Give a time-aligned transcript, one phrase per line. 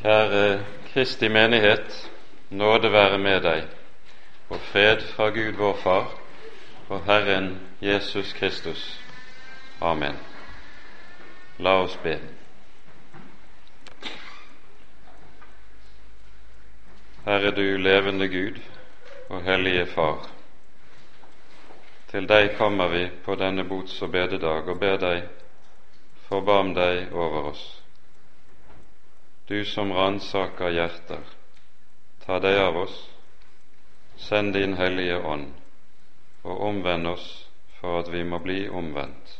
[0.00, 2.10] Kjære Kristi menighet,
[2.50, 3.64] nåde være med deg,
[4.48, 6.14] og fred fra Gud vår Far
[6.88, 9.00] og Herren Jesus Kristus.
[9.80, 10.16] Amen.
[11.58, 12.14] La oss be.
[17.26, 18.56] Herre du levende Gud
[19.28, 20.30] og hellige Far.
[22.08, 25.28] Til deg kommer vi på denne bots- og bededag og ber deg,
[26.28, 27.79] forbarm deg over oss
[29.50, 31.24] du som ransaker hjerter,
[32.22, 32.98] ta deg av oss,
[34.14, 35.48] send din Hellige Ånd,
[36.46, 37.26] og omvend oss
[37.80, 39.34] for at vi må bli omvendt.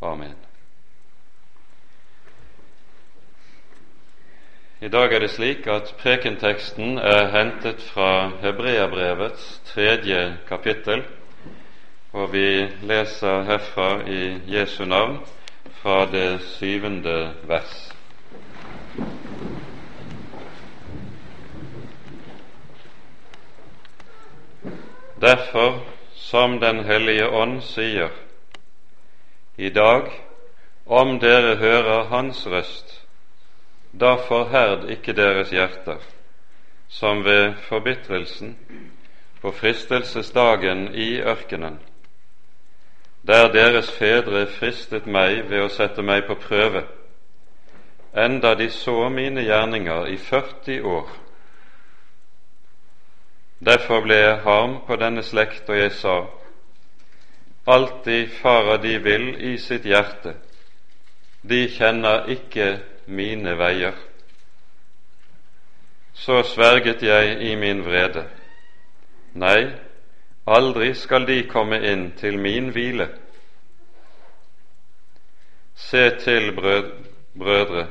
[0.00, 0.40] Amen.
[4.80, 11.04] I dag er det slik at prekenteksten er hentet fra Hebreabrevets tredje kapittel,
[12.16, 15.20] og vi leser herfra i Jesu navn
[15.82, 17.91] fra det syvende vers.
[25.22, 25.80] Derfor,
[26.14, 28.10] som Den hellige ånd sier,
[29.56, 30.08] i dag,
[30.86, 33.06] om dere hører Hans røst,
[33.92, 36.00] da forherd ikke deres hjerter,
[36.88, 38.56] som ved forbitrelsen
[39.42, 41.78] på fristelsesdagen i ørkenen,
[43.26, 46.82] der deres fedre fristet meg ved å sette meg på prøve
[48.12, 51.08] enda de så mine gjerninger i 40 år.
[53.64, 56.16] Derfor ble jeg harm på denne slekt, og jeg sa:"
[57.66, 60.34] Alltid farer de vil i sitt hjerte,
[61.42, 63.94] de kjenner ikke mine veier.
[66.14, 68.24] Så sverget jeg i min vrede.
[69.34, 69.70] Nei,
[70.46, 73.08] aldri skal de komme inn til min hvile.
[75.74, 76.52] Se til,
[77.38, 77.86] brødre,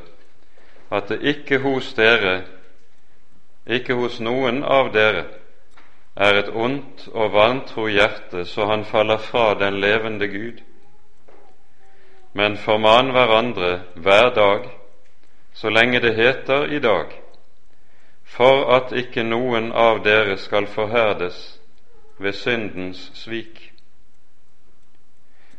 [0.91, 2.41] at det ikke hos dere,
[3.67, 5.40] ikke hos noen av dere,
[6.15, 10.61] er et ondt og vantro hjerte så han faller fra den levende Gud.
[12.33, 14.69] Men forman hverandre hver dag,
[15.53, 17.11] så lenge det heter i dag,
[18.23, 21.59] for at ikke noen av dere skal forherdes
[22.17, 23.71] ved syndens svik.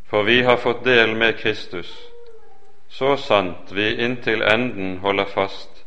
[0.09, 1.93] For vi har fått del med Kristus
[2.93, 5.85] så sant vi inntil enden holder fast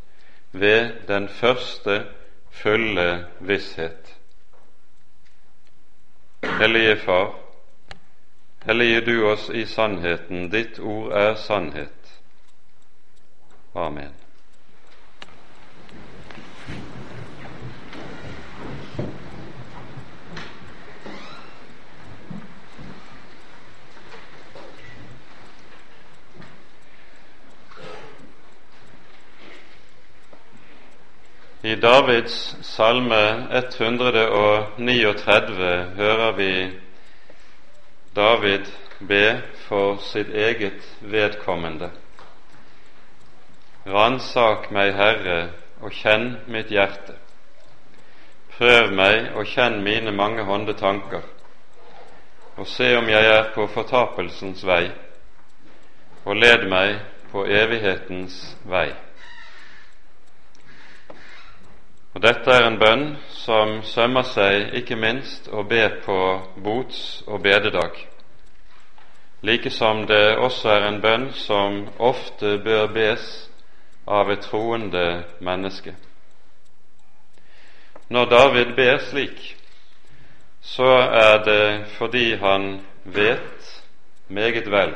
[0.52, 2.00] ved den første
[2.50, 4.05] fulle visshet.
[6.59, 7.35] Hellige Far,
[8.66, 12.22] hellige du oss i sannheten, ditt ord er sannhet.
[13.75, 14.25] Amen.
[31.66, 36.72] I Davids salme 139 hører vi
[38.16, 38.66] David
[39.00, 41.90] be for sitt eget vedkommende.
[43.88, 45.50] Ransak meg, Herre,
[45.81, 47.14] og kjenn mitt hjerte.
[48.59, 51.22] Prøv meg og kjenn mine mange hånde tanker,
[52.62, 54.92] og se om jeg er på fortapelsens vei,
[56.25, 57.00] og led meg
[57.34, 58.94] på evighetens vei.
[62.16, 63.02] Og Dette er en bønn
[63.36, 66.20] som sømmer seg ikke minst å be på
[66.64, 67.98] bots- og bededag,
[69.44, 73.25] like som det også er en bønn som ofte bør bes
[74.08, 75.92] av et troende menneske.
[78.08, 79.42] Når David ber slik,
[80.62, 80.88] så
[81.20, 81.66] er det
[81.98, 83.74] fordi han vet
[84.30, 84.96] meget vel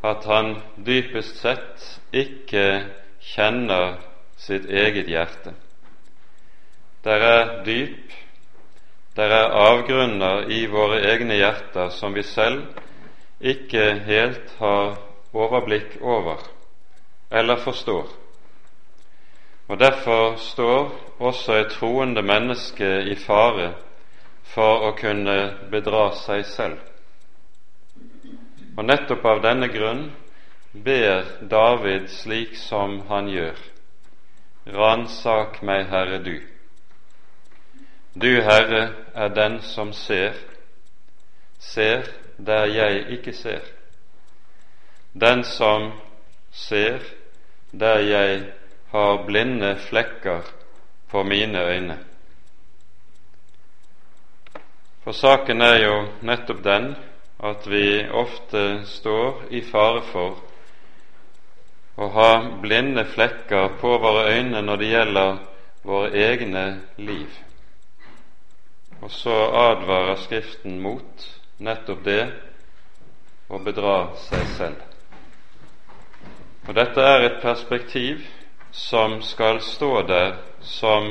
[0.00, 0.56] at han
[0.86, 2.64] dypest sett ikke
[3.34, 3.98] kjenner
[4.40, 5.52] sitt eget hjerte.
[7.04, 8.12] Der er dyp,
[9.16, 12.62] der er avgrunner i våre egne hjerter som vi selv
[13.40, 14.96] ikke helt har
[15.32, 16.40] overblikk over
[17.30, 18.08] eller forstår.
[19.68, 23.74] Og Derfor står også et troende menneske i fare
[24.54, 25.36] for å kunne
[25.70, 26.78] bedra seg selv.
[28.76, 30.08] Og nettopp av denne grunn
[30.72, 33.60] ber David slik som han gjør.
[34.74, 36.53] Ransak meg, Herre du.
[38.14, 40.32] Du, Herre, er den som ser,
[41.58, 42.02] ser
[42.38, 43.60] der jeg ikke ser,
[45.12, 45.92] den som
[46.52, 47.00] ser
[47.72, 48.44] der jeg
[48.92, 50.42] har blinde flekker
[51.10, 51.98] på mine øyne.
[55.04, 56.94] For saken er jo nettopp den
[57.42, 60.38] at vi ofte står i fare for
[61.98, 62.30] å ha
[62.62, 65.42] blinde flekker på våre øyne når det gjelder
[65.82, 66.64] våre egne
[66.96, 67.28] liv.
[69.04, 71.24] Og så advarer Skriften mot
[71.60, 72.22] nettopp det
[73.52, 74.78] å bedra seg selv.
[76.64, 78.22] Og Dette er et perspektiv
[78.72, 81.10] som skal stå der som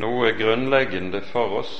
[0.00, 1.74] noe grunnleggende for oss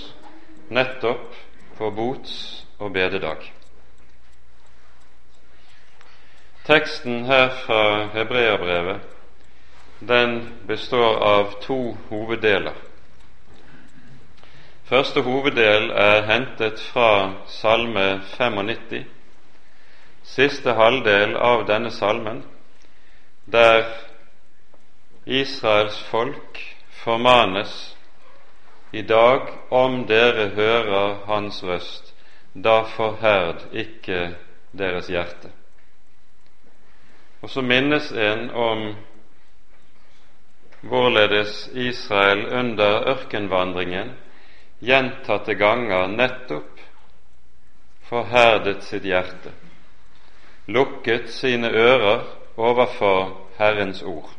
[0.69, 1.33] nettopp
[1.79, 3.49] på bots- og bededag.
[6.69, 7.83] Teksten her fra
[8.13, 9.09] Hebreabrevet
[10.05, 10.37] den
[10.69, 12.90] består av to hoveddeler.
[14.91, 19.05] Første hoveddel er hentet fra Salme 95,
[20.27, 22.41] siste halvdel av denne salmen,
[23.47, 23.85] der
[25.27, 26.59] Israels folk
[27.05, 27.75] formanes
[28.91, 32.11] i dag om dere hører Hans røst,
[32.55, 34.33] da forherd ikke
[34.75, 35.53] deres hjerte.
[37.43, 38.83] Og så minnes en om
[40.83, 44.11] hvorledes Israel under ørkenvandringen
[44.81, 46.81] gjentatte ganger nettopp
[48.09, 49.53] forherdet sitt hjerte,
[50.67, 52.25] lukket sine ører
[52.57, 54.31] overfor Herrens ord.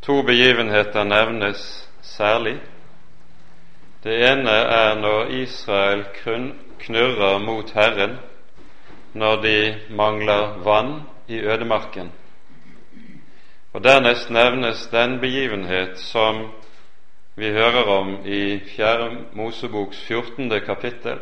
[0.00, 2.56] To begivenheter nevnes særlig.
[4.04, 6.04] Det ene er når Israel
[6.78, 8.16] knurrer mot Herren
[9.12, 9.58] når de
[9.90, 12.12] mangler vann i ødemarken.
[13.72, 16.46] Og Dernest nevnes den begivenhet som
[17.38, 19.16] vi hører om i 4.
[19.32, 20.60] Moseboks 14.
[20.66, 21.20] kapittel,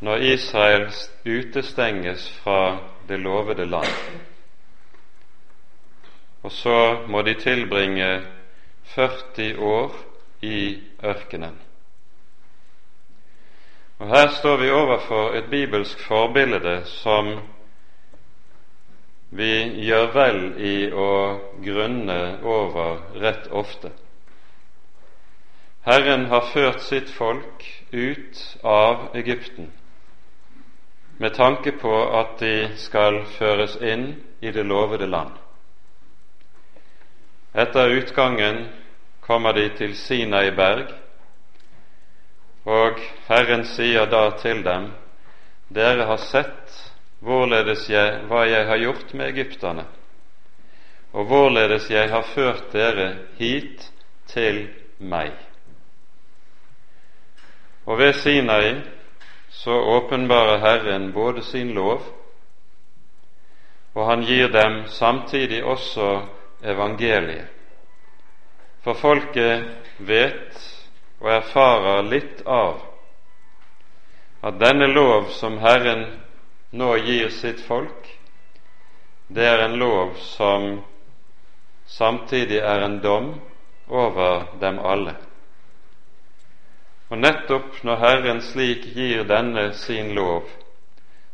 [0.00, 0.90] når Israel
[1.24, 2.76] utestenges fra
[3.08, 3.96] det lovede land.
[6.42, 8.20] Og så må de tilbringe
[8.84, 9.96] 40 år
[10.42, 11.56] i ørkenen.
[13.98, 17.38] Og Her står vi overfor et bibelsk forbilde som
[19.30, 19.52] vi
[19.88, 21.12] gjør vel i å
[21.64, 23.96] grunne over rett ofte.
[25.86, 27.62] Herren har ført sitt folk
[27.92, 29.68] ut av Egypten
[31.22, 34.08] med tanke på at de skal føres inn
[34.42, 35.30] i det lovede land.
[37.54, 38.64] Etter utgangen
[39.22, 40.90] kommer de til Sinai berg,
[42.66, 42.98] og
[43.30, 44.90] Herren sier da til dem:"
[45.70, 46.82] Dere har sett
[47.22, 49.86] hvorledes jeg, hva jeg har gjort med egypterne,
[51.12, 53.92] og hvorledes jeg har ført dere hit
[54.26, 54.66] til
[54.98, 55.45] meg.
[57.86, 58.80] Og ved Sinai
[59.50, 62.02] så åpenbarer Herren både sin lov,
[63.94, 66.20] og han gir dem samtidig også
[66.64, 67.46] evangeliet.
[68.84, 69.64] For folket
[69.98, 70.58] vet
[71.20, 72.82] og erfarer litt av
[74.46, 76.04] at denne lov som Herren
[76.76, 78.10] nå gir sitt folk,
[79.28, 80.68] det er en lov som
[81.86, 83.32] samtidig er en dom
[83.88, 85.16] over dem alle.
[87.08, 90.48] Og nettopp når Herren slik gir denne sin lov,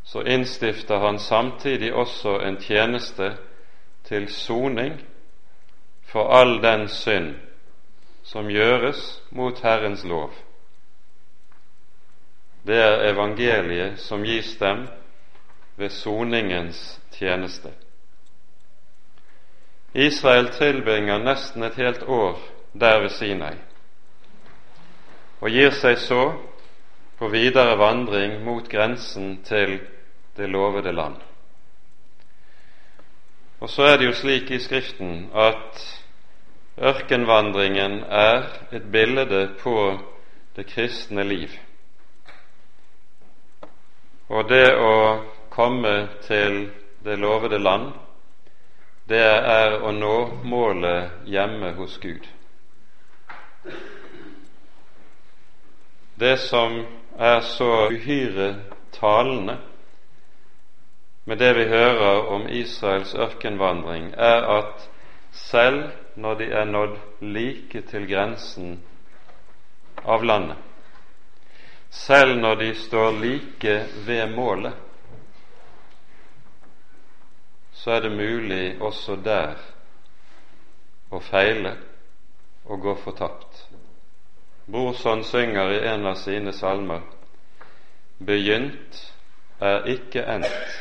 [0.05, 3.37] så innstifter Han samtidig også en tjeneste
[4.05, 5.01] til soning
[6.03, 7.35] for all den synd
[8.23, 10.31] som gjøres mot Herrens lov.
[12.67, 14.87] Det er evangeliet som gis dem
[15.77, 17.73] ved soningens tjeneste.
[19.95, 22.39] Israel tilbringer nesten et helt år
[22.81, 23.57] der ved Sinai,
[25.43, 26.23] og gir seg så
[27.19, 29.81] på videre vandring mot grensen til
[30.39, 31.19] det lovede land.
[33.63, 35.83] Og så er det jo slik i Skriften at
[36.79, 39.77] Ørkenvandringen er et bilde på
[40.57, 41.51] det kristne liv.
[44.29, 44.95] Og det å
[45.51, 46.71] komme til
[47.05, 47.93] det lovede land,
[49.09, 50.17] det er å nå
[50.49, 52.25] målet hjemme hos Gud.
[56.15, 56.87] Det som
[57.19, 58.55] er så uhyre
[58.93, 59.59] talende
[61.25, 64.89] med det vi hører om Israels ørkenvandring, er at
[65.33, 68.81] selv når de er nådd like til grensen
[70.05, 70.57] av landet.
[71.91, 73.77] Selv når de står like
[74.07, 74.73] ved målet,
[77.73, 79.57] så er det mulig også der
[81.11, 81.77] å feile
[82.65, 83.72] og gå fortapt.
[84.67, 87.03] Brorson synger i en av sine salmer
[88.23, 89.01] Begynt
[89.59, 90.77] er ikke endt,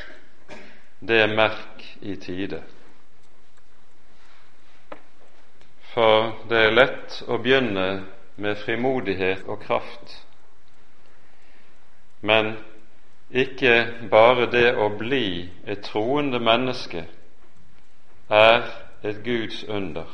[1.02, 2.60] det merk i tide.
[5.94, 7.88] For det er lett å begynne
[8.42, 10.14] med frimodighet og kraft,
[12.22, 12.54] men
[13.34, 13.74] ikke
[14.14, 17.08] bare det å bli et troende menneske
[18.30, 18.70] er
[19.02, 20.06] et Guds under,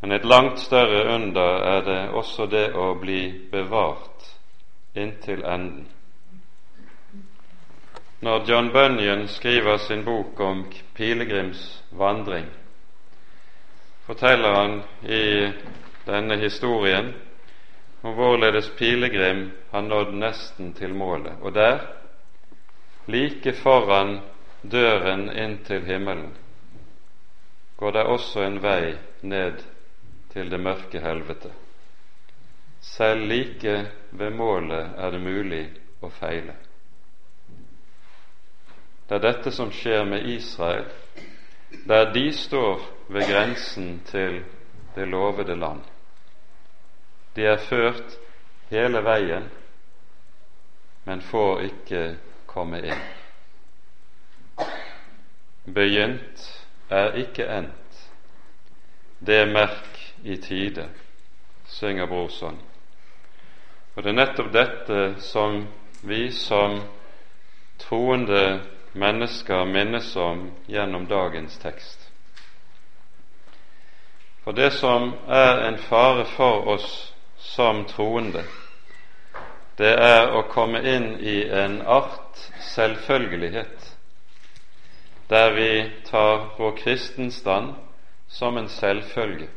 [0.00, 4.30] men et langt større under er det også det å bli bevart
[4.96, 5.88] inntil enden.
[8.20, 10.64] Når John Bunyan skriver sin bok om
[10.94, 12.46] pilegrims vandring,
[14.06, 15.52] forteller han i
[16.06, 17.14] denne historien
[18.02, 21.36] om hvorledes pilegrim har nådd nesten til målet.
[21.40, 21.80] Og der,
[23.06, 24.18] like foran
[24.62, 26.32] døren inn til himmelen,
[27.76, 29.64] går det også en vei ned
[30.32, 31.50] til det mørke helvete.
[32.80, 35.64] Selv like ved målet er det mulig
[36.00, 36.54] å feile.
[39.08, 40.86] Det er dette som skjer med Israel,
[41.86, 44.42] der de står ved grensen til
[44.94, 45.82] det lovede land.
[47.36, 48.16] De er ført
[48.70, 49.50] hele veien,
[51.04, 52.02] men får ikke
[52.46, 53.02] komme inn.
[55.74, 56.46] Begynt
[56.90, 57.79] er ikke endt,
[59.20, 60.88] det merk i tide,
[61.66, 62.58] synger Brorson.
[63.94, 65.66] Og det er nettopp dette som
[66.02, 66.78] vi som
[67.78, 68.60] troende
[68.92, 72.06] mennesker minnes om gjennom dagens tekst.
[74.44, 78.44] For det som er en fare for oss som troende,
[79.76, 82.40] det er å komme inn i en art
[82.72, 83.86] selvfølgelighet,
[85.28, 85.70] der vi
[86.08, 87.76] tar vår kristenstand
[88.30, 89.48] som en selvfølge,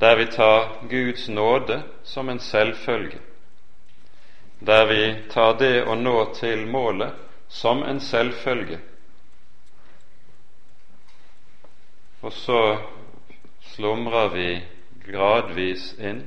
[0.00, 3.18] der vi tar Guds nåde som en selvfølge,
[4.60, 7.14] der vi tar det å nå til målet
[7.48, 8.80] som en selvfølge.
[12.22, 12.60] Og så
[13.74, 14.48] slumrer vi
[15.06, 16.22] gradvis inn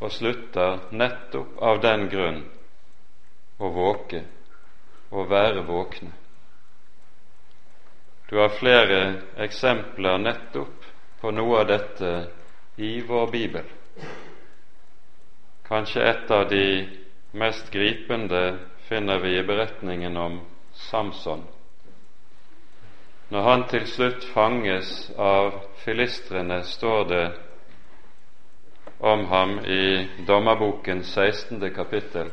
[0.00, 2.42] og slutter nettopp av den grunn
[3.60, 4.24] å våke
[5.10, 6.19] og være våkne.
[8.30, 8.98] Du har flere
[9.42, 10.84] eksempler nettopp
[11.20, 12.10] på noe av dette
[12.78, 13.64] i vår bibel.
[15.66, 16.66] Kanskje et av de
[17.42, 18.42] mest gripende
[18.86, 20.36] finner vi i beretningen om
[20.72, 21.42] Samson.
[23.34, 27.24] Når han til slutt fanges av filistrene, står det
[29.10, 31.66] om ham i Dommerboken 16.
[31.74, 32.30] kapittel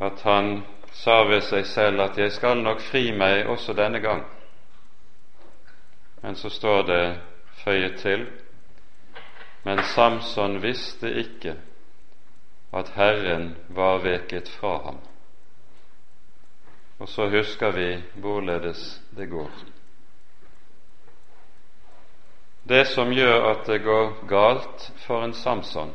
[0.00, 0.62] at han
[0.96, 4.26] sa ved seg selv at 'jeg skal nok fri meg også denne gang'.
[6.22, 7.20] Men så står det
[7.64, 8.26] føyet til
[9.66, 11.56] men Samson visste ikke
[12.72, 15.00] at Herren var veket fra ham.
[16.98, 19.50] Og så husker vi hvorledes det går.
[22.68, 25.90] Det som gjør at det går galt for en Samson,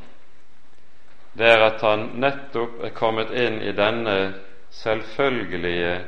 [1.38, 4.18] det er at han nettopp er kommet inn i denne
[4.72, 6.06] selvfølgelige,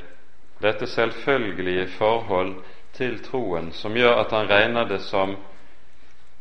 [0.61, 2.55] dette selvfølgelige forhold
[2.93, 5.35] til troen, som gjør at han regner det som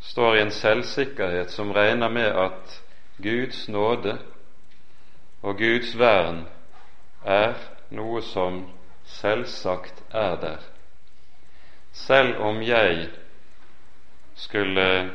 [0.01, 2.83] står i en selvsikkerhet som regner med at
[3.23, 4.19] Guds nåde
[5.43, 6.45] og Guds vern
[7.25, 7.55] er
[7.91, 8.63] noe som
[9.05, 10.61] selvsagt er der,
[11.93, 13.09] selv om jeg
[14.35, 15.11] skulle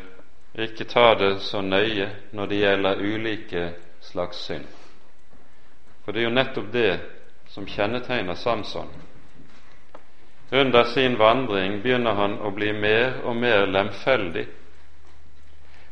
[0.58, 3.70] ikke ta det så nøye når det gjelder ulike
[4.02, 4.66] slags synd.
[6.08, 6.94] For det er jo nettopp det
[7.52, 8.88] som kjennetegner Samson.
[10.56, 14.46] Under sin vandring begynner han å bli mer og mer lemfeldig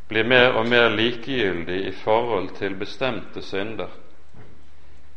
[0.08, 3.90] blir mer og mer likegyldig i forhold til bestemte synder,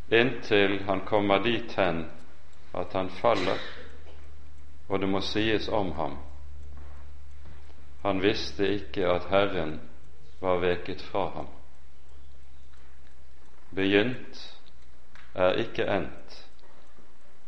[0.08, 2.06] inntil han kommer dit hen
[2.72, 3.60] at han faller,
[4.88, 6.16] og det må sies om ham.
[8.02, 9.80] Han visste ikke at Herren
[10.40, 11.48] var veket fra ham.
[13.76, 14.57] Begynt
[15.38, 16.38] er ikke endt,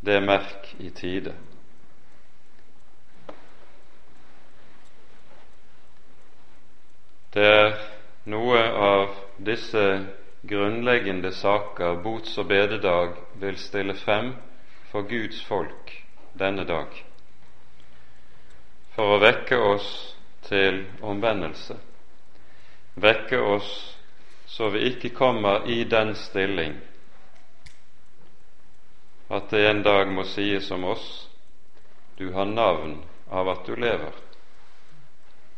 [0.06, 1.34] det merk i tide.
[7.34, 7.74] Det er
[8.30, 9.82] noe av disse
[10.42, 14.32] grunnleggende saker bots- og bededag vil stille frem
[14.90, 15.92] for Guds folk
[16.38, 16.94] denne dag,
[18.94, 19.90] for å vekke oss
[20.48, 21.76] til omvendelse,
[22.94, 23.70] vekke oss
[24.50, 26.74] så vi ikke kommer i den stilling
[29.30, 31.08] at det en dag må sies om oss
[32.18, 32.98] du har navn
[33.30, 34.12] av at du lever,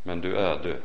[0.02, 0.82] men du er død.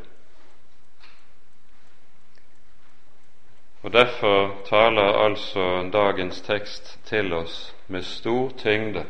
[3.84, 9.06] Og Derfor taler altså dagens tekst til oss med stor tyngde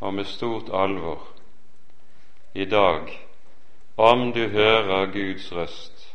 [0.00, 1.26] og med stort alvor
[2.54, 3.10] i dag
[3.96, 6.06] om du hører Guds røst,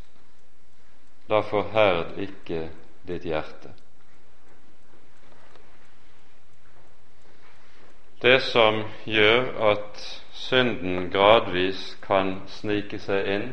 [1.30, 2.70] da forherd ikke
[3.08, 3.74] ditt hjerte.
[8.22, 10.00] Det som gjør at
[10.34, 13.50] synden gradvis kan snike seg inn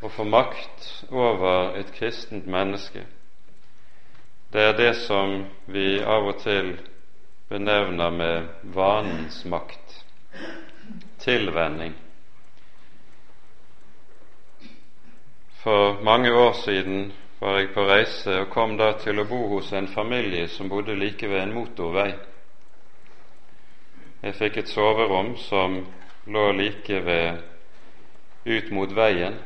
[0.00, 3.02] og få makt over et kristent menneske,
[4.52, 6.72] det er det som vi av og til
[7.50, 9.98] benevner med vanens makt,
[11.20, 11.92] tilvenning.
[15.60, 19.72] For mange år siden var jeg på reise og kom da til å bo hos
[19.76, 22.10] en familie som bodde like ved en motorvei.
[24.20, 25.78] Jeg fikk et soverom som
[26.28, 27.38] lå like ved
[28.44, 29.38] ut mot veien,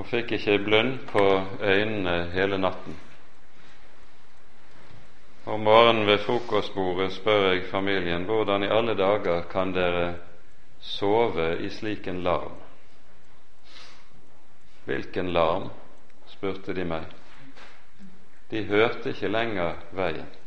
[0.00, 1.24] og fikk ikke blund på
[1.60, 2.96] øynene hele natten.
[5.44, 10.14] Om morgenen ved frokostbordet spør jeg familien hvordan i alle dager kan dere
[10.80, 12.56] sove i slik en larm?
[14.84, 15.68] Hvilken larm?
[16.32, 17.04] spurte de meg.
[18.50, 20.39] De hørte ikke lenger veien.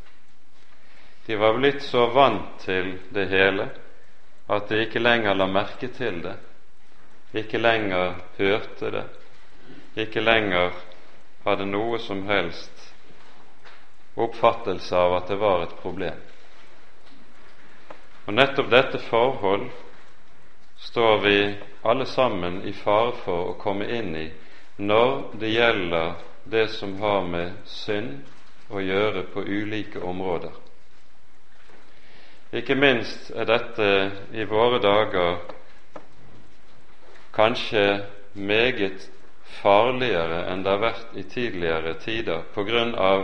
[1.26, 3.70] De var blitt så vant til det hele
[4.52, 6.36] at de ikke lenger la merke til det,
[7.34, 9.06] ikke lenger hørte det,
[10.04, 10.74] ikke lenger
[11.46, 12.90] hadde noe som helst
[14.16, 16.20] oppfattelse av at det var et problem.
[18.28, 19.70] Og nettopp dette forhold
[20.84, 21.38] står vi
[21.84, 24.28] alle sammen i fare for å komme inn i
[24.78, 26.14] når det gjelder
[26.52, 28.22] det som har med synd
[28.74, 30.63] å gjøre på ulike områder.
[32.54, 33.86] Ikke minst er dette
[34.38, 35.40] i våre dager
[37.34, 37.86] kanskje
[38.38, 39.08] meget
[39.62, 43.24] farligere enn det har vært i tidligere tider på grunn av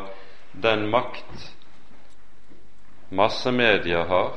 [0.63, 1.43] den makt
[3.19, 4.33] massemedia har,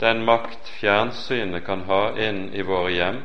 [0.00, 3.18] den makt fjernsynet kan ha inn i våre hjem,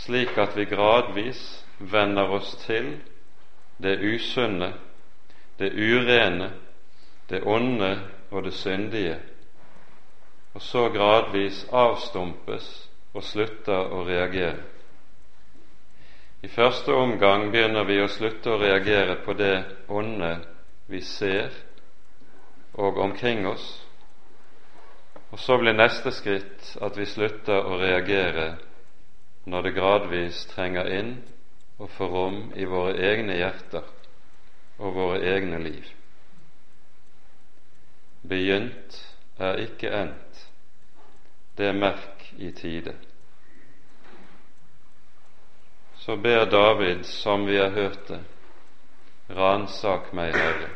[0.00, 1.42] slik at vi gradvis
[1.92, 2.94] venner oss til
[3.84, 4.72] det usunne,
[5.60, 6.50] det urene,
[7.28, 7.92] det onde
[8.30, 9.18] og det syndige,
[10.54, 12.66] og så gradvis avstumpes
[13.14, 14.62] og slutter å reagere.
[16.42, 19.56] I første omgang begynner vi å slutte å reagere på det
[19.88, 20.38] onde
[20.88, 21.52] vi ser
[22.74, 23.66] og omkring oss,
[25.30, 28.54] og så blir neste skritt at vi slutter å reagere
[29.50, 31.12] når det gradvis trenger inn
[31.78, 33.86] og får rom i våre egne hjerter
[34.80, 35.99] og våre egne liv.
[38.22, 40.50] Begynt er ikke endt,
[41.56, 42.94] det er merk i tide.
[45.96, 48.20] Så ber David, som vi har hørt det,
[49.36, 50.68] ransak meg, Herre,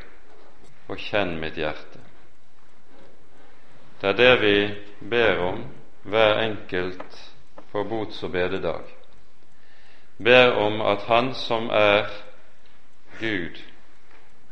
[0.88, 2.00] og kjenn mitt hjerte.
[4.00, 4.56] Det er det vi
[5.10, 5.64] ber om
[6.02, 7.20] hver enkelt
[7.72, 8.84] på bots- og bededag.
[10.18, 12.08] Ber om at Han som er
[13.20, 13.60] Gud,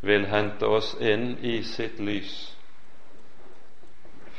[0.01, 2.52] vil hente oss inn i sitt lys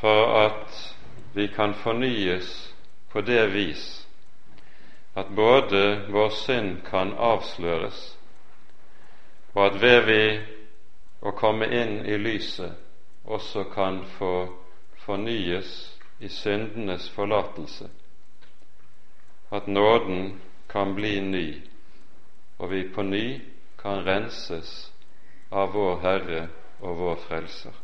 [0.04, 0.96] for at
[1.34, 2.74] vi kan fornyes
[3.12, 4.08] på det vis
[5.16, 8.18] at både vår synd kan avsløres,
[9.54, 10.24] og at ved vi
[11.24, 12.74] å komme inn i lyset
[13.24, 14.34] også kan få
[15.06, 15.72] fornyes
[16.20, 17.88] i syndenes forlatelse,
[19.56, 21.46] at nåden kan bli ny,
[22.60, 23.40] og vi på ny
[23.80, 24.76] kan renses
[25.52, 26.44] av vår Herre
[26.82, 27.83] og vår Frelser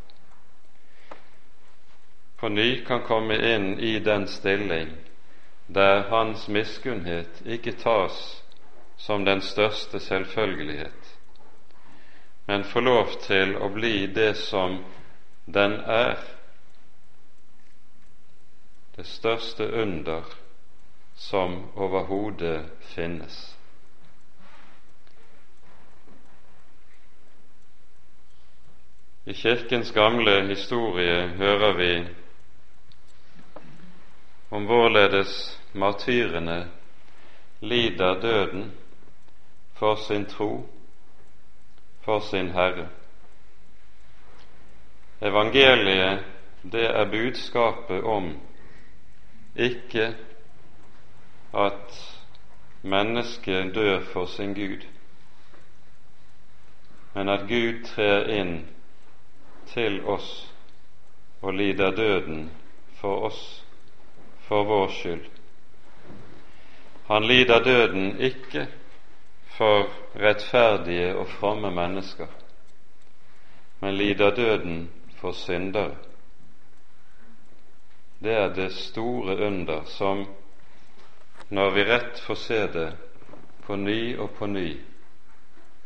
[2.40, 4.90] på ny kan komme inn i den stilling
[5.68, 8.44] der hans miskunnhet ikke tas
[8.98, 11.18] som den største selvfølgelighet,
[12.48, 14.80] men får lov til å bli det som
[15.46, 16.18] den er,
[18.96, 20.26] det største under
[21.16, 23.38] som overhodet finnes.
[29.30, 31.94] I Kirkens gamle historie hører vi
[34.50, 36.72] om hvorledes martyrene
[37.62, 38.72] lider døden
[39.74, 40.66] for sin tro,
[42.02, 42.88] for sin Herre.
[45.22, 46.26] Evangeliet,
[46.64, 48.40] det er budskapet om
[49.56, 50.16] ikke
[51.54, 52.18] at
[52.82, 54.86] mennesket dør for sin Gud,
[57.14, 58.68] men at Gud trer inn
[59.74, 60.54] til oss
[61.42, 62.50] og lider døden
[63.00, 63.66] for oss
[64.50, 65.26] for vår skyld.
[67.06, 68.68] Han lider døden ikke
[69.46, 72.28] for rettferdige og fromme mennesker,
[73.80, 74.90] men lider døden
[75.22, 75.96] for syndere.
[78.24, 80.26] Det er det store under som,
[81.50, 82.90] når vi rett får se det
[83.68, 84.68] på ny og på ny,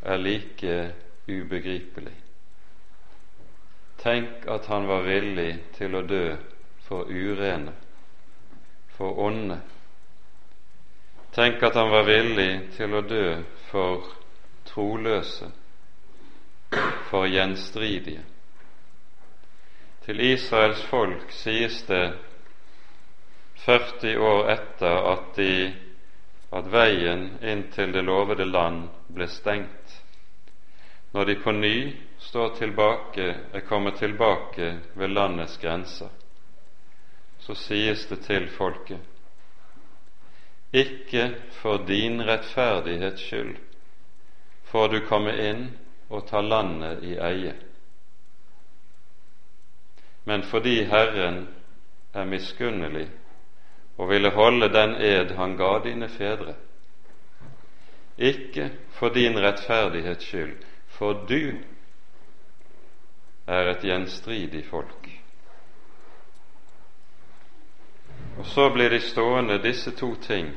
[0.01, 0.93] er like
[1.27, 2.15] ubegripelig.
[3.99, 6.25] Tenk at han var villig til å dø
[6.87, 7.75] for urene,
[8.97, 9.59] for onde.
[11.33, 13.25] Tenk at han var villig til å dø
[13.71, 14.05] for
[14.69, 15.49] troløse,
[17.09, 18.21] for gjenstridige.
[20.05, 22.05] Til Israels folk sies det
[23.65, 25.73] 40 år etter at, de,
[26.51, 30.01] at veien inn til det lovede land ble stengt,
[31.13, 31.77] når de på ny
[32.19, 36.09] står tilbake, er kommet tilbake ved landets grenser,
[37.43, 38.99] så sies det til folket
[40.73, 41.27] ikke
[41.61, 43.57] for din rettferdighets skyld
[44.71, 45.67] får du komme inn
[46.09, 47.53] og ta landet i eie
[50.25, 51.43] men fordi Herren
[52.13, 53.09] er miskunnelig
[53.97, 56.55] og ville holde den ed han ga dine fedre.
[58.17, 61.57] Ikke for din rettferdighets skyld, for du
[63.47, 65.02] er et gjenstridig folk.
[68.37, 70.51] Og så blir de stående, disse to ting,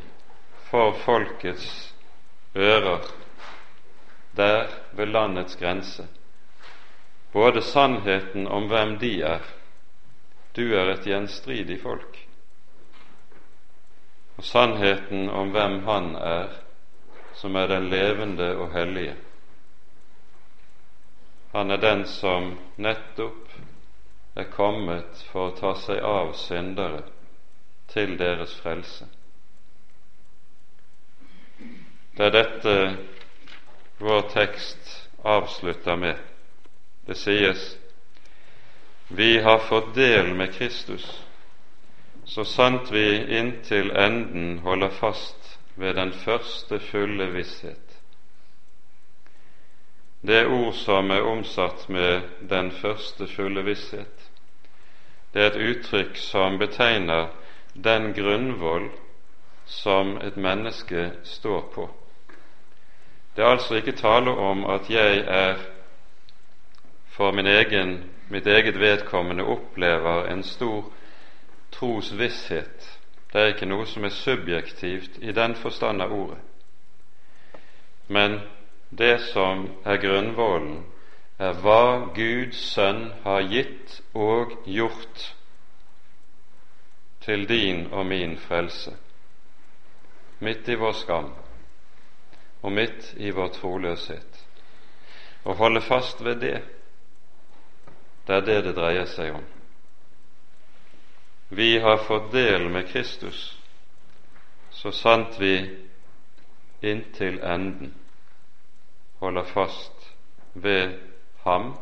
[0.71, 1.95] for folkets
[2.57, 3.05] ører
[4.37, 6.07] der ved landets grense.
[7.33, 9.45] Både sannheten om hvem de er,
[10.57, 12.17] du er et gjenstridig folk.
[14.37, 16.49] Og sannheten om hvem Han er,
[17.35, 19.17] som er den levende og hellige.
[21.53, 23.53] Han er den som nettopp
[24.37, 27.05] er kommet for å ta seg av syndere
[27.89, 29.07] til deres frelse.
[32.17, 32.77] Det er dette
[33.99, 36.17] vår tekst avslutter med.
[37.07, 37.77] Det sies
[39.09, 41.05] vi har fått del med Kristus,
[42.25, 47.99] så sant vi inntil enden holder fast ved den første fulle visshet.
[50.27, 54.31] Det ord som er omsatt med 'den første fulle visshet',
[55.33, 57.29] det er et uttrykk som betegner
[57.85, 58.91] den grunnvoll
[59.67, 61.89] som et menneske står på.
[63.37, 65.57] Det er altså ikke tale om at jeg er
[67.17, 70.93] for min egen mitt eget vedkommende opplever en stor
[71.73, 72.99] trosvisshet.
[73.33, 76.39] Det er ikke noe som er subjektivt i den forstand av ordet.
[78.09, 78.41] Men
[78.91, 80.85] det som er grunnvollen,
[81.39, 85.27] er hva Guds sønn har gitt og gjort
[87.27, 88.95] til din og min frelse,
[90.39, 91.33] midt i vår skam
[92.63, 94.41] og midt i vår troløshet.
[95.47, 96.57] Å holde fast ved det
[98.27, 99.45] det er det det dreier seg om.
[101.55, 103.53] Vi har fått del med Kristus
[104.77, 105.55] så sant vi
[106.81, 107.95] inntil enden
[109.23, 110.11] holder fast
[110.53, 110.99] ved
[111.45, 111.73] Ham.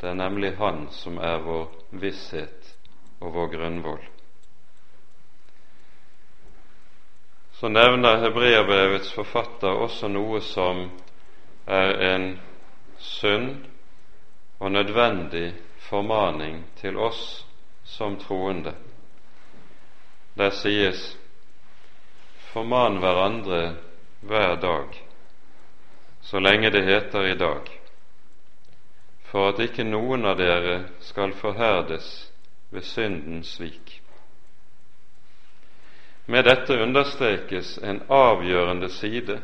[0.00, 2.74] Det er nemlig Han som er vår visshet
[3.20, 4.13] og vår grunnvoll.
[7.54, 10.88] Så nevner hebreerbrevets forfatter også noe som
[11.70, 12.26] er en
[12.98, 13.48] sunn
[14.58, 15.52] og nødvendig
[15.86, 17.44] formaning til oss
[17.84, 18.74] som troende.
[20.34, 21.16] Der sies
[22.50, 23.62] forman hverandre
[24.20, 25.00] hver dag,
[26.22, 27.70] så lenge det heter i dag,
[29.30, 32.32] for at ikke noen av dere skal forherdes
[32.70, 34.00] ved syndens svik.
[36.26, 39.42] Med dette understrekes en avgjørende side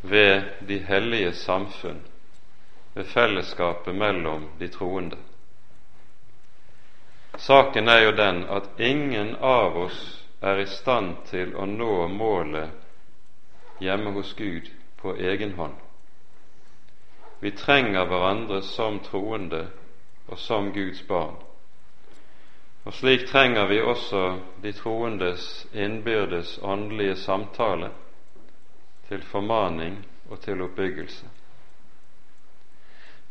[0.00, 2.00] ved de hellige samfunn
[2.94, 5.16] ved fellesskapet mellom de troende.
[7.36, 10.00] Saken er jo den at ingen av oss
[10.40, 12.72] er i stand til å nå målet
[13.84, 15.76] hjemme hos Gud på egen hånd.
[17.40, 19.66] Vi trenger hverandre som troende
[20.28, 21.36] og som Guds barn.
[22.84, 24.22] Og slik trenger vi også
[24.62, 27.92] de troendes innbyrdes åndelige samtale
[29.08, 31.28] til formaning og til oppbyggelse.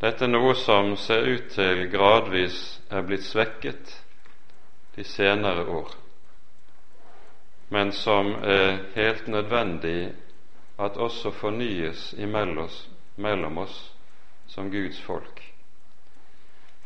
[0.00, 2.56] Dette er noe som ser ut til gradvis
[2.90, 3.92] er blitt svekket
[4.96, 5.92] de senere år,
[7.70, 10.10] men som er helt nødvendig
[10.78, 13.78] at også fornyes imellom oss
[14.48, 15.31] som Guds folk.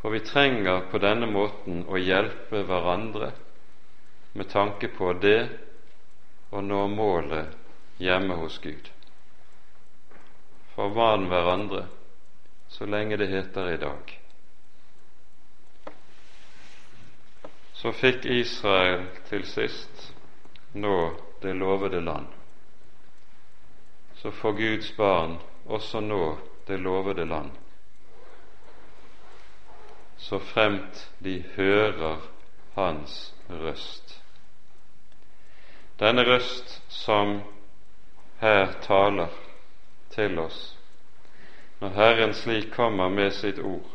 [0.07, 3.33] For vi trenger på denne måten å hjelpe hverandre
[4.39, 5.49] med tanke på det
[6.55, 7.57] å nå målet
[7.99, 8.87] hjemme hos Gud.
[10.77, 11.83] Forvan hverandre
[12.71, 14.15] så lenge det heter i dag.
[17.75, 20.07] Så fikk Israel til sist
[20.79, 20.97] nå
[21.43, 22.31] det lovede land.
[24.23, 26.37] Så får Guds barn også nå
[26.71, 27.51] det lovede land,
[30.19, 32.19] så fremt de hører
[32.75, 34.21] Hans røst.
[35.99, 37.41] Denne røst som
[38.41, 39.33] her taler
[40.13, 40.77] til oss,
[41.81, 43.87] når Herren slik kommer med sitt ord.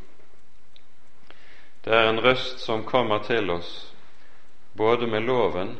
[1.85, 3.71] Det er en røst som kommer til oss
[4.77, 5.75] både med loven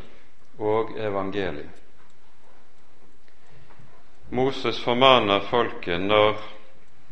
[0.58, 1.70] og evangeliet.
[4.32, 6.38] Moses formaner folket når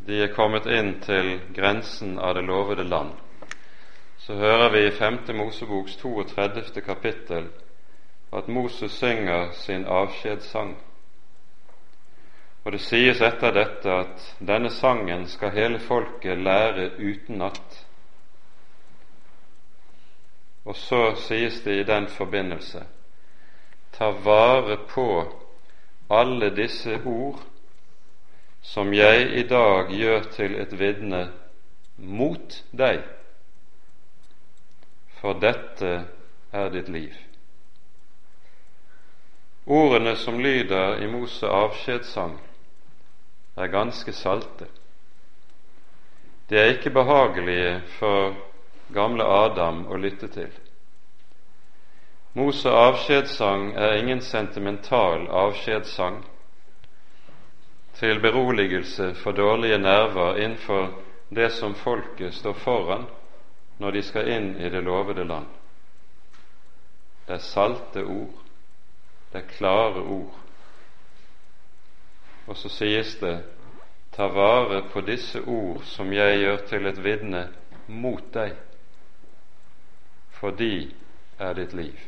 [0.09, 3.11] de er kommet inn til grensen av det lovede land.
[4.17, 5.19] Så hører vi i 5.
[5.37, 6.81] Moseboks 32.
[6.81, 7.49] kapittel
[8.33, 10.77] at Moses synger sin avskjedssang.
[12.65, 17.77] Og det sies etter dette at denne sangen skal hele folket lære utenat.
[20.65, 22.83] Og så sies det i den forbindelse
[23.93, 25.07] ta vare på
[26.09, 27.41] alle disse ord
[28.61, 31.23] som jeg i dag gjør til et vitne
[31.97, 33.01] mot deg,
[35.19, 35.93] for dette
[36.51, 37.15] er ditt liv.
[39.69, 42.39] Ordene som lyder i Mose avskjedssang,
[43.59, 44.69] er ganske salte.
[46.49, 48.33] De er ikke behagelige for
[48.95, 50.49] gamle Adam å lytte til.
[52.33, 56.23] Mose avskjedssang er ingen sentimental avskjedssang
[57.99, 60.93] til beroligelse for dårlige nerver innenfor
[61.35, 63.05] det som folket står foran
[63.79, 65.47] når de skal inn i det lovede land.
[67.27, 68.39] Det er salte ord,
[69.31, 70.35] det er klare ord.
[72.47, 73.35] Og så sies det
[74.15, 77.43] ta vare på disse ord som jeg gjør til et vitne
[77.87, 78.55] mot deg,
[80.39, 80.89] for de
[81.39, 81.99] er ditt liv.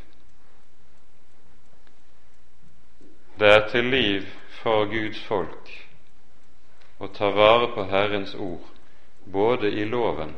[3.38, 4.26] Det er til liv
[4.60, 5.70] for Guds folk
[7.00, 8.66] å ta vare på Herrens ord,
[9.24, 10.34] både i loven,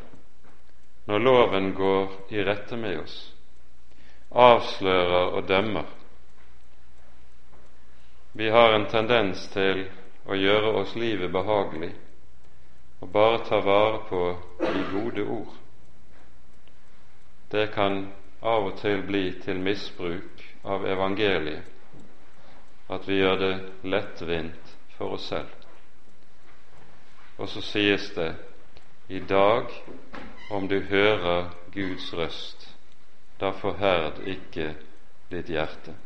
[1.10, 3.16] når loven går i rette med oss,
[4.30, 5.90] avslører og dømmer.
[8.38, 9.84] Vi har en tendens til
[10.30, 11.92] å gjøre oss livet behagelig
[13.02, 14.22] og bare ta vare på
[14.62, 15.52] de gode ord.
[17.50, 18.04] Det kan
[18.40, 21.73] av og til bli til misbruk av evangeliet
[22.88, 25.48] at vi gjør det lettvint for oss selv.
[27.38, 28.34] Og så sies det
[29.08, 29.70] i dag,
[30.50, 32.68] om du hører Guds røst,
[33.40, 34.74] da forherd ikke
[35.30, 35.96] ditt hjerte.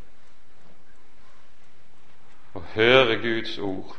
[2.56, 3.92] Å høre Guds ord,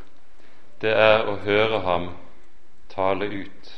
[0.80, 2.10] det er å høre Ham
[2.90, 3.70] tale ut,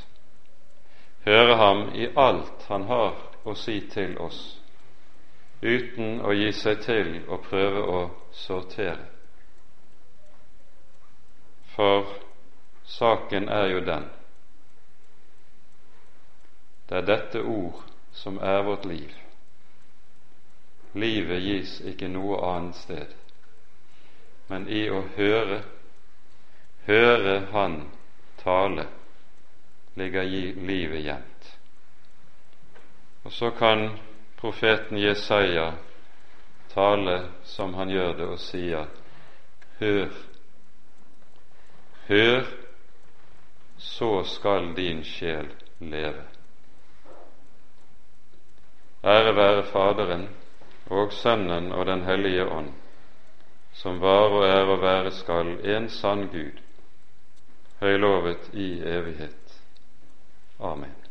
[1.26, 4.40] høre Ham i alt Han har å si til oss
[5.62, 8.00] uten å gi seg til å prøve å
[8.32, 9.06] sortere.
[11.76, 12.08] For
[12.84, 14.10] saken er jo den
[16.92, 17.78] det er dette ord
[18.12, 19.12] som er vårt liv.
[20.92, 23.14] Livet gis ikke noe annet sted,
[24.50, 25.62] men i å høre,
[26.84, 27.78] høre Han
[28.42, 28.84] tale,
[29.96, 30.28] ligger
[30.68, 31.48] livet gjemt.
[33.24, 33.86] Og så kan
[34.36, 35.70] profeten Jesaja
[36.74, 38.90] tale som han gjør det, og sier
[39.82, 40.12] Hør,
[42.06, 42.44] hør,
[43.78, 45.48] så skal din sjel
[45.80, 46.22] leve.
[49.02, 50.28] Ære være Faderen
[50.86, 52.70] og Sønnen og Den hellige ånd,
[53.72, 56.62] som var og er og være skal en sann Gud,
[57.80, 59.62] høylovet i evighet.
[60.60, 61.01] Amen.